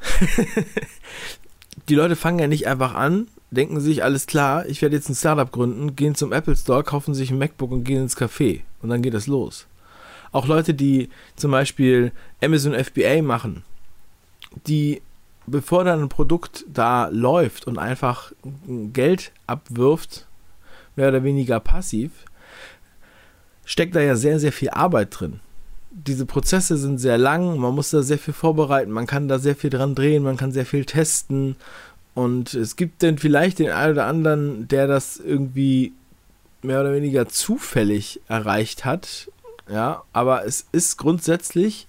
die 1.89 1.95
Leute 1.95 2.15
fangen 2.15 2.39
ja 2.39 2.47
nicht 2.47 2.69
einfach 2.69 2.95
an, 2.95 3.27
denken 3.51 3.81
sich, 3.81 4.05
alles 4.05 4.27
klar, 4.27 4.67
ich 4.67 4.83
werde 4.83 4.97
jetzt 4.97 5.09
ein 5.09 5.15
Startup 5.15 5.51
gründen, 5.51 5.97
gehen 5.97 6.15
zum 6.15 6.33
Apple 6.33 6.57
Store, 6.57 6.85
kaufen 6.85 7.15
sich 7.15 7.31
ein 7.31 7.39
MacBook 7.39 7.73
und 7.73 7.85
gehen 7.85 8.03
ins 8.03 8.17
Café. 8.17 8.61
Und 8.83 8.91
dann 8.91 9.03
geht 9.03 9.15
es 9.15 9.27
los. 9.27 9.67
Auch 10.33 10.47
Leute, 10.47 10.75
die 10.75 11.09
zum 11.35 11.51
Beispiel 11.51 12.13
Amazon 12.43 12.75
FBA 12.75 13.23
machen, 13.23 13.65
die, 14.67 15.03
bevor 15.47 15.85
dann 15.85 16.03
ein 16.03 16.09
Produkt 16.09 16.65
da 16.69 17.09
läuft 17.09 17.67
und 17.67 17.79
einfach 17.79 18.33
Geld 18.93 19.33
abwirft, 19.47 20.27
mehr 20.97 21.09
oder 21.09 21.25
weniger 21.25 21.61
passiv, 21.61 22.11
steckt 23.65 23.95
da 23.95 24.01
ja 24.01 24.17
sehr, 24.17 24.41
sehr 24.41 24.53
viel 24.53 24.71
Arbeit 24.71 25.19
drin. 25.19 25.41
Diese 25.99 26.26
Prozesse 26.26 26.76
sind 26.76 26.99
sehr 26.99 27.17
lang, 27.17 27.59
man 27.59 27.75
muss 27.75 27.91
da 27.91 28.03
sehr 28.03 28.19
viel 28.19 28.35
vorbereiten, 28.35 28.91
man 28.91 29.07
kann 29.07 29.29
da 29.29 29.38
sehr 29.38 29.57
viel 29.57 29.71
dran 29.71 29.95
drehen, 29.95 30.23
man 30.23 30.37
kann 30.37 30.53
sehr 30.53 30.67
viel 30.67 30.85
testen 30.85 31.57
und 32.15 32.55
es 32.55 32.76
gibt 32.76 33.03
dann 33.03 33.19
vielleicht 33.19 33.59
den 33.59 33.71
einen 33.71 33.93
oder 33.93 34.07
anderen, 34.07 34.69
der 34.69 34.87
das 34.87 35.19
irgendwie 35.19 35.93
mehr 36.62 36.81
oder 36.81 36.93
weniger 36.93 37.29
zufällig 37.29 38.21
erreicht 38.29 38.85
hat. 38.85 39.31
Ja, 39.71 40.03
aber 40.12 40.47
es 40.47 40.67
ist 40.73 40.97
grundsätzlich, 40.97 41.87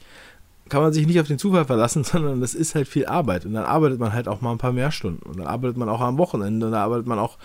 kann 0.69 0.81
man 0.81 0.93
sich 0.93 1.07
nicht 1.07 1.19
auf 1.19 1.27
den 1.27 1.39
Zufall 1.39 1.65
verlassen, 1.65 2.03
sondern 2.05 2.41
es 2.41 2.55
ist 2.55 2.75
halt 2.75 2.87
viel 2.87 3.05
Arbeit. 3.05 3.45
Und 3.45 3.53
dann 3.53 3.65
arbeitet 3.65 3.99
man 3.99 4.13
halt 4.13 4.27
auch 4.27 4.41
mal 4.41 4.51
ein 4.51 4.57
paar 4.57 4.73
mehr 4.73 4.91
Stunden. 4.91 5.23
Und 5.29 5.39
dann 5.39 5.47
arbeitet 5.47 5.77
man 5.77 5.89
auch 5.89 6.01
am 6.01 6.17
Wochenende 6.17 6.65
und 6.65 6.71
dann 6.73 6.81
arbeitet 6.81 7.07
man 7.07 7.19
auch 7.19 7.37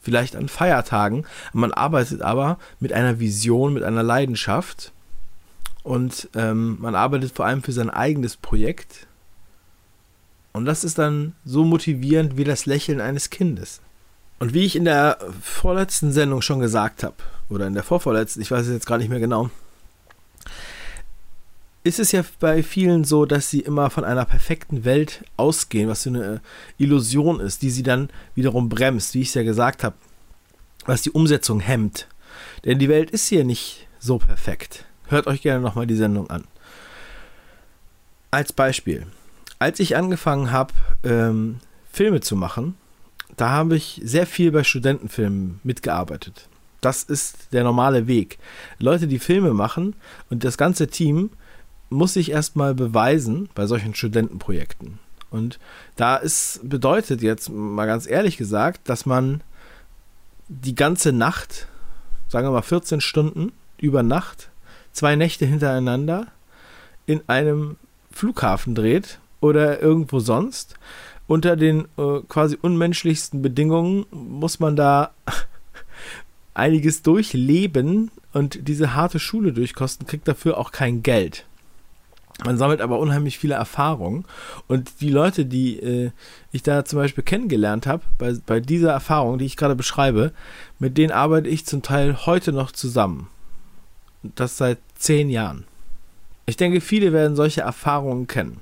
vielleicht 0.00 0.36
an 0.36 0.48
Feiertagen. 0.48 1.26
Man 1.52 1.72
arbeitet 1.72 2.22
aber 2.22 2.58
mit 2.80 2.92
einer 2.92 3.20
Vision, 3.20 3.74
mit 3.74 3.82
einer 3.82 4.02
Leidenschaft. 4.02 4.92
Und 5.84 6.28
ähm, 6.34 6.78
man 6.80 6.96
arbeitet 6.96 7.32
vor 7.32 7.46
allem 7.46 7.62
für 7.62 7.72
sein 7.72 7.90
eigenes 7.90 8.36
Projekt 8.36 9.06
und 10.54 10.66
das 10.66 10.84
ist 10.84 10.98
dann 10.98 11.34
so 11.44 11.64
motivierend 11.64 12.36
wie 12.36 12.44
das 12.44 12.64
Lächeln 12.64 13.00
eines 13.00 13.28
Kindes. 13.28 13.80
Und 14.38 14.54
wie 14.54 14.64
ich 14.64 14.76
in 14.76 14.84
der 14.84 15.18
vorletzten 15.42 16.12
Sendung 16.12 16.42
schon 16.42 16.60
gesagt 16.60 17.02
habe, 17.02 17.16
oder 17.48 17.66
in 17.66 17.74
der 17.74 17.82
vorvorletzten, 17.82 18.40
ich 18.40 18.52
weiß 18.52 18.66
es 18.66 18.72
jetzt 18.72 18.86
gar 18.86 18.98
nicht 18.98 19.08
mehr 19.08 19.18
genau, 19.18 19.50
ist 21.82 21.98
es 21.98 22.12
ja 22.12 22.24
bei 22.38 22.62
vielen 22.62 23.02
so, 23.02 23.26
dass 23.26 23.50
sie 23.50 23.60
immer 23.60 23.90
von 23.90 24.04
einer 24.04 24.24
perfekten 24.24 24.84
Welt 24.84 25.24
ausgehen, 25.36 25.88
was 25.88 26.04
so 26.04 26.10
eine 26.10 26.40
Illusion 26.78 27.40
ist, 27.40 27.62
die 27.62 27.70
sie 27.70 27.82
dann 27.82 28.08
wiederum 28.36 28.68
bremst, 28.68 29.14
wie 29.14 29.22
ich 29.22 29.28
es 29.28 29.34
ja 29.34 29.42
gesagt 29.42 29.82
habe, 29.82 29.96
was 30.86 31.02
die 31.02 31.10
Umsetzung 31.10 31.58
hemmt. 31.58 32.06
Denn 32.64 32.78
die 32.78 32.88
Welt 32.88 33.10
ist 33.10 33.26
hier 33.26 33.44
nicht 33.44 33.88
so 33.98 34.18
perfekt. 34.18 34.84
Hört 35.14 35.26
euch 35.26 35.42
gerne 35.42 35.60
nochmal 35.60 35.86
die 35.86 35.96
Sendung 35.96 36.28
an. 36.28 36.44
Als 38.30 38.52
Beispiel 38.52 39.06
als 39.58 39.80
ich 39.80 39.96
angefangen 39.96 40.52
habe, 40.52 40.74
ähm, 41.04 41.56
Filme 41.90 42.20
zu 42.20 42.36
machen, 42.36 42.74
da 43.36 43.48
habe 43.48 43.76
ich 43.76 44.00
sehr 44.04 44.26
viel 44.26 44.52
bei 44.52 44.62
Studentenfilmen 44.62 45.60
mitgearbeitet. 45.64 46.48
Das 46.82 47.02
ist 47.02 47.52
der 47.52 47.64
normale 47.64 48.06
Weg. 48.06 48.38
Leute, 48.78 49.06
die 49.06 49.18
Filme 49.18 49.54
machen 49.54 49.96
und 50.28 50.44
das 50.44 50.58
ganze 50.58 50.88
Team 50.88 51.30
muss 51.88 52.12
sich 52.12 52.30
erstmal 52.30 52.74
beweisen 52.74 53.48
bei 53.54 53.66
solchen 53.66 53.94
Studentenprojekten. 53.94 54.98
Und 55.30 55.58
da 55.96 56.16
ist, 56.16 56.60
bedeutet 56.62 57.22
jetzt 57.22 57.48
mal 57.48 57.86
ganz 57.86 58.06
ehrlich 58.06 58.36
gesagt, 58.36 58.88
dass 58.88 59.06
man 59.06 59.40
die 60.48 60.74
ganze 60.74 61.12
Nacht, 61.12 61.68
sagen 62.28 62.46
wir 62.46 62.52
mal 62.52 62.60
14 62.60 63.00
Stunden 63.00 63.52
über 63.78 64.02
Nacht, 64.02 64.50
zwei 64.94 65.16
Nächte 65.16 65.44
hintereinander 65.44 66.28
in 67.04 67.20
einem 67.26 67.76
Flughafen 68.10 68.74
dreht 68.74 69.18
oder 69.40 69.82
irgendwo 69.82 70.20
sonst. 70.20 70.76
Unter 71.26 71.56
den 71.56 71.86
äh, 71.98 72.20
quasi 72.28 72.56
unmenschlichsten 72.60 73.42
Bedingungen 73.42 74.06
muss 74.10 74.60
man 74.60 74.76
da 74.76 75.10
einiges 76.54 77.02
durchleben 77.02 78.10
und 78.32 78.68
diese 78.68 78.94
harte 78.94 79.18
Schule 79.18 79.52
durchkosten, 79.52 80.06
kriegt 80.06 80.28
dafür 80.28 80.58
auch 80.58 80.70
kein 80.70 81.02
Geld. 81.02 81.44
Man 82.44 82.58
sammelt 82.58 82.80
aber 82.80 82.98
unheimlich 82.98 83.38
viele 83.38 83.54
Erfahrungen. 83.54 84.24
Und 84.66 85.00
die 85.00 85.10
Leute, 85.10 85.46
die 85.46 85.78
äh, 85.78 86.10
ich 86.50 86.62
da 86.62 86.84
zum 86.84 86.98
Beispiel 86.98 87.22
kennengelernt 87.22 87.86
habe, 87.86 88.02
bei, 88.18 88.34
bei 88.44 88.60
dieser 88.60 88.90
Erfahrung, 88.90 89.38
die 89.38 89.44
ich 89.44 89.56
gerade 89.56 89.76
beschreibe, 89.76 90.32
mit 90.78 90.98
denen 90.98 91.12
arbeite 91.12 91.48
ich 91.48 91.64
zum 91.64 91.82
Teil 91.82 92.26
heute 92.26 92.52
noch 92.52 92.72
zusammen. 92.72 93.28
Das 94.36 94.56
seit 94.56 94.78
zehn 94.94 95.28
Jahren. 95.30 95.64
Ich 96.46 96.56
denke, 96.56 96.80
viele 96.80 97.12
werden 97.12 97.36
solche 97.36 97.62
Erfahrungen 97.62 98.26
kennen. 98.26 98.60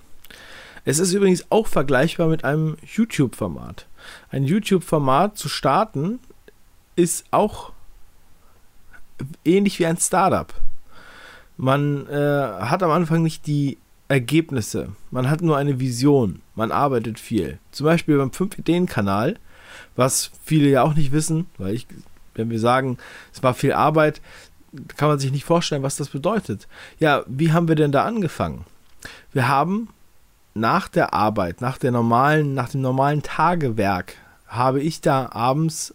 Es 0.85 0.99
ist 0.99 1.13
übrigens 1.13 1.47
auch 1.51 1.69
vergleichbar 1.69 2.29
mit 2.29 2.45
einem 2.45 2.77
YouTube-Format. 2.85 3.87
Ein 4.31 4.45
YouTube-Format 4.45 5.39
zu 5.39 5.49
starten 5.49 6.19
ist 6.97 7.25
auch 7.31 7.73
ähnlich 9.45 9.79
wie 9.79 9.87
ein 9.87 9.97
Startup. 9.97 10.53
Man 11.57 12.09
äh, 12.09 12.13
hat 12.17 12.83
am 12.83 12.91
Anfang 12.91 13.23
nicht 13.23 13.47
die 13.47 13.79
Ergebnisse, 14.09 14.91
man 15.11 15.31
hat 15.31 15.41
nur 15.41 15.57
eine 15.57 15.81
Vision, 15.81 16.43
man 16.55 16.71
arbeitet 16.71 17.19
viel. 17.19 17.59
Zum 17.71 17.87
Beispiel 17.87 18.19
beim 18.19 18.29
5-Ideen-Kanal, 18.29 19.39
was 19.97 20.33
viele 20.45 20.69
ja 20.69 20.83
auch 20.83 20.95
nicht 20.95 21.13
wissen, 21.13 21.47
weil 21.57 21.75
ich, 21.75 21.87
wenn 22.35 22.51
wir 22.51 22.59
sagen, 22.59 22.99
es 23.33 23.43
war 23.43 23.55
viel 23.55 23.73
Arbeit, 23.73 24.21
kann 24.97 25.09
man 25.09 25.19
sich 25.19 25.33
nicht 25.33 25.45
vorstellen, 25.45 25.83
was 25.83 25.97
das 25.97 26.09
bedeutet. 26.09 26.67
Ja, 26.99 27.23
wie 27.27 27.53
haben 27.53 27.69
wir 27.69 27.75
denn 27.75 27.93
da 27.93 28.05
angefangen? 28.05 28.65
Wir 29.33 29.49
haben 29.49 29.89
nach 30.55 30.89
der 30.89 31.15
Arbeit, 31.15 31.61
nach 31.61 31.79
der 31.79 31.91
normalen, 31.91 32.55
nach 32.55 32.69
dem 32.71 32.81
normalen 32.81 33.23
Tagewerk, 33.23 34.17
habe 34.47 34.81
ich 34.81 35.01
da 35.01 35.31
abends 35.33 35.95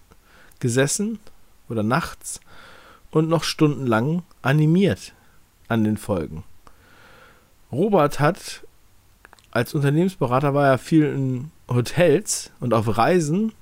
gesessen 0.59 1.19
oder 1.69 1.83
nachts 1.83 2.39
und 3.11 3.29
noch 3.29 3.43
stundenlang 3.43 4.23
animiert 4.41 5.13
an 5.67 5.83
den 5.83 5.97
Folgen. 5.97 6.43
Robert 7.71 8.19
hat 8.19 8.63
als 9.51 9.73
Unternehmensberater 9.73 10.53
war 10.53 10.67
er 10.67 10.77
viel 10.77 11.05
in 11.05 11.51
Hotels 11.67 12.51
und 12.59 12.73
auf 12.73 12.97
Reisen 12.97 13.53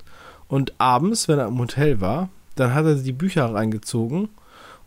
und 0.48 0.74
abends, 0.78 1.28
wenn 1.28 1.38
er 1.38 1.48
im 1.48 1.58
Hotel 1.58 2.00
war, 2.00 2.28
dann 2.54 2.74
hat 2.74 2.84
er 2.84 2.94
die 2.96 3.12
Bücher 3.12 3.52
reingezogen 3.52 4.28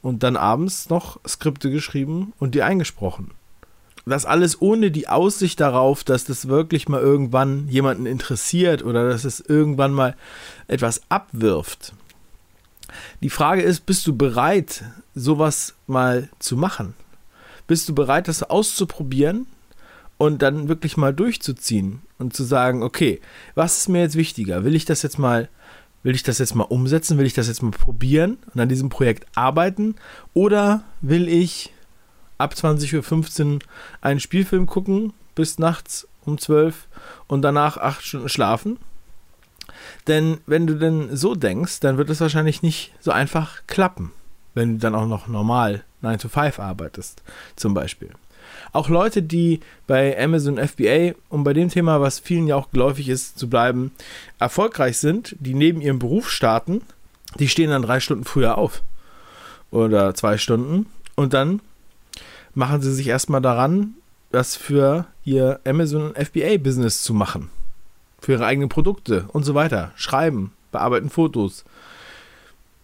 und 0.02 0.24
dann 0.24 0.38
abends 0.38 0.90
noch 0.90 1.20
Skripte 1.28 1.70
geschrieben 1.70 2.34
und 2.40 2.56
die 2.56 2.64
eingesprochen 2.64 3.32
das 4.10 4.26
alles 4.26 4.62
ohne 4.62 4.92
die 4.92 5.08
Aussicht 5.08 5.60
darauf, 5.60 6.04
dass 6.04 6.26
das 6.26 6.48
wirklich 6.48 6.90
mal 6.90 7.02
irgendwann 7.02 7.68
jemanden 7.68 8.06
interessiert 8.06 8.84
oder 8.84 9.08
dass 9.08 9.24
es 9.24 9.40
irgendwann 9.40 9.94
mal 9.94 10.16
etwas 10.68 11.02
abwirft. 11.10 11.94
Die 13.22 13.30
Frage 13.30 13.62
ist, 13.62 13.86
bist 13.86 14.06
du 14.08 14.16
bereit, 14.16 14.84
sowas 15.14 15.76
mal 15.88 16.30
zu 16.40 16.58
machen? 16.58 16.96
Bist 17.68 17.88
du 17.88 17.94
bereit, 17.94 18.28
das 18.28 18.42
auszuprobieren 18.44 19.46
und 20.18 20.42
dann 20.42 20.68
wirklich 20.68 20.98
mal 20.98 21.14
durchzuziehen 21.14 22.02
und 22.18 22.36
zu 22.36 22.44
sagen, 22.44 22.82
okay, 22.82 23.22
was 23.54 23.78
ist 23.78 23.90
mir 23.90 24.02
jetzt 24.02 24.16
wichtiger? 24.16 24.64
Will 24.64 24.76
ich 24.76 24.86
das 24.86 25.04
jetzt 25.04 25.20
mal 25.20 25.50
Will 26.04 26.16
ich 26.16 26.24
das 26.24 26.38
jetzt 26.40 26.56
mal 26.56 26.64
umsetzen? 26.64 27.18
Will 27.18 27.26
ich 27.26 27.34
das 27.34 27.48
jetzt 27.48 27.62
mal 27.62 27.72
probieren 27.72 28.38
und 28.54 28.62
an 28.62 28.70
diesem 28.70 28.90
Projekt 28.90 29.26
arbeiten? 29.36 29.96
Oder 30.34 30.84
will 31.02 31.28
ich 31.28 31.74
ab 32.38 32.54
20.15 32.56 33.54
Uhr 33.54 33.60
einen 34.02 34.20
Spielfilm 34.20 34.66
gucken 34.66 35.14
bis 35.36 35.60
nachts 35.60 36.08
um 36.26 36.38
12 36.38 36.88
und 37.28 37.42
danach 37.42 37.78
acht 37.78 38.04
Stunden 38.04 38.30
schlafen. 38.30 38.78
Denn 40.08 40.40
wenn 40.46 40.68
du 40.68 40.76
denn 40.76 41.16
so 41.16 41.36
denkst, 41.36 41.80
dann 41.80 41.98
wird 41.98 42.10
es 42.10 42.22
wahrscheinlich 42.22 42.62
nicht 42.62 42.94
so 43.00 43.12
einfach 43.12 43.62
klappen, 43.68 44.12
wenn 44.54 44.74
du 44.74 44.80
dann 44.80 44.96
auch 44.96 45.08
noch 45.08 45.28
normal 45.28 45.84
9 46.02 46.20
to 46.20 46.30
5 46.30 46.60
arbeitest, 46.60 47.24
zum 47.56 47.74
Beispiel. 47.74 48.10
Auch 48.72 48.90
Leute, 48.90 49.22
die 49.22 49.60
bei 49.88 50.22
Amazon 50.22 50.58
FBA, 50.58 51.14
um 51.30 51.44
bei 51.44 51.54
dem 51.54 51.70
Thema, 51.70 52.02
was 52.02 52.20
vielen 52.20 52.48
ja 52.48 52.56
auch 52.56 52.72
geläufig 52.72 53.10
ist, 53.10 53.40
zu 53.40 53.50
bleiben, 53.50 53.92
erfolgreich 54.40 54.98
sind, 54.98 55.36
die 55.40 55.54
neben 55.54 55.82
ihrem 55.82 56.00
Beruf 56.00 56.30
starten, 56.30 56.82
die 57.38 57.48
stehen 57.48 57.70
dann 57.70 57.82
drei 57.82 58.00
Stunden 58.00 58.24
früher 58.24 58.58
auf. 58.58 58.84
Oder 59.72 60.16
zwei 60.16 60.38
Stunden. 60.38 60.88
Und 61.16 61.34
dann 61.34 61.62
machen 62.54 62.82
sie 62.82 62.94
sich 62.94 63.08
erstmal 63.08 63.42
daran, 63.42 63.96
das 64.32 64.56
für 64.56 65.06
ihr 65.24 65.60
Amazon 65.66 66.14
FBA-Business 66.16 67.04
zu 67.04 67.14
machen. 67.14 67.50
Für 68.20 68.34
ihre 68.34 68.46
eigenen 68.46 68.70
Produkte 68.70 69.26
und 69.30 69.44
so 69.44 69.56
weiter. 69.56 69.92
Schreiben, 69.96 70.54
bearbeiten 70.72 71.10
Fotos, 71.10 71.66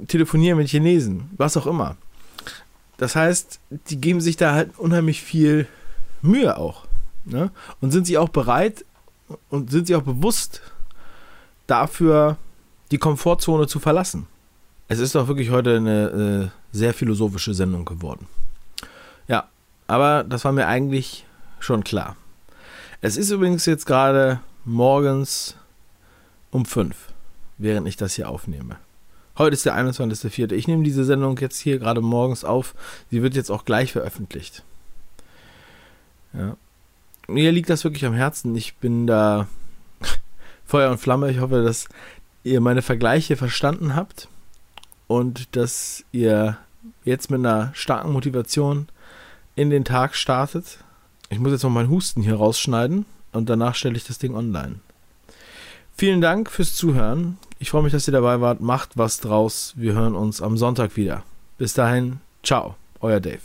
telefonieren 0.08 0.58
mit 0.58 0.70
Chinesen, 0.70 1.30
was 1.38 1.58
auch 1.58 1.68
immer. 1.68 1.98
Das 2.98 3.16
heißt, 3.16 3.60
die 3.90 4.00
geben 4.00 4.22
sich 4.22 4.38
da 4.38 4.54
halt 4.54 4.78
unheimlich 4.78 5.22
viel 5.22 5.68
Mühe 6.22 6.58
auch. 6.58 6.86
Ne? 7.26 7.52
Und 7.82 7.92
sind 7.92 8.08
sie 8.08 8.18
auch 8.18 8.30
bereit 8.30 8.86
und 9.50 9.72
sind 9.72 9.88
sie 9.88 9.96
auch 9.96 10.04
bewusst 10.04 10.62
dafür, 11.68 12.38
die 12.92 12.98
Komfortzone 12.98 13.68
zu 13.68 13.80
verlassen. 13.80 14.28
Es 14.88 15.00
ist 15.00 15.16
doch 15.16 15.28
wirklich 15.28 15.50
heute 15.50 15.78
eine 15.78 16.52
äh, 16.52 16.76
sehr 16.76 16.94
philosophische 16.94 17.54
Sendung 17.54 17.86
geworden. 17.86 18.28
Ja, 19.28 19.50
aber 19.88 20.24
das 20.24 20.46
war 20.46 20.52
mir 20.52 20.68
eigentlich 20.68 21.26
schon 21.60 21.84
klar. 21.84 22.16
Es 23.02 23.18
ist 23.18 23.32
übrigens 23.32 23.66
jetzt 23.66 23.86
gerade 23.86 24.40
morgens 24.64 25.56
um 26.52 26.66
5, 26.66 26.96
während 27.58 27.88
ich 27.88 27.98
das 27.98 28.14
hier 28.14 28.30
aufnehme. 28.30 28.78
Heute 29.38 29.54
ist 29.54 29.66
der 29.66 29.76
21.04. 29.76 30.54
Ich 30.54 30.68
nehme 30.68 30.84
diese 30.84 31.04
Sendung 31.04 31.38
jetzt 31.40 31.60
hier 31.60 31.78
gerade 31.78 32.02
morgens 32.02 32.46
auf. 32.46 32.74
Sie 33.12 33.22
wird 33.22 33.36
jetzt 33.36 33.52
auch 33.52 33.66
gleich 33.66 33.92
veröffentlicht. 33.92 34.64
Ja. 36.34 36.56
Mir 37.28 37.52
liegt 37.52 37.70
das 37.70 37.84
wirklich 37.84 38.06
am 38.06 38.14
Herzen. 38.14 38.56
Ich 38.56 38.76
bin 38.76 39.08
da 39.08 39.48
Feuer 40.66 40.92
und 40.92 41.00
Flamme. 41.00 41.32
Ich 41.32 41.40
hoffe, 41.40 41.64
dass 41.64 41.90
ihr 42.44 42.62
meine 42.62 42.82
Vergleiche 42.82 43.36
verstanden 43.36 43.96
habt 43.96 44.30
und 45.08 45.56
dass 45.56 46.06
ihr 46.12 46.58
jetzt 47.04 47.30
mit 47.30 47.40
einer 47.40 47.72
starken 47.74 48.14
Motivation 48.14 48.88
in 49.56 49.70
den 49.70 49.84
Tag 49.84 50.16
startet. 50.16 50.80
Ich 51.30 51.40
muss 51.40 51.52
jetzt 51.52 51.64
noch 51.64 51.70
meinen 51.72 51.90
Husten 51.90 52.22
hier 52.22 52.36
rausschneiden 52.36 53.06
und 53.32 53.50
danach 53.50 53.76
stelle 53.76 53.98
ich 53.98 54.06
das 54.06 54.20
Ding 54.20 54.36
online. 54.36 54.80
Vielen 55.98 56.20
Dank 56.20 56.52
fürs 56.52 56.76
Zuhören. 56.76 57.38
Ich 57.58 57.70
freue 57.70 57.84
mich, 57.84 57.94
dass 57.94 58.08
ihr 58.08 58.12
dabei 58.12 58.42
wart. 58.42 58.60
Macht 58.60 58.98
was 58.98 59.22
draus. 59.22 59.74
Wir 59.78 59.94
hören 59.94 60.14
uns 60.14 60.42
am 60.42 60.58
Sonntag 60.58 60.98
wieder. 60.98 61.24
Bis 61.58 61.74
dahin, 61.74 62.20
ciao, 62.44 62.76
euer 63.00 63.22
Dave. 63.22 63.40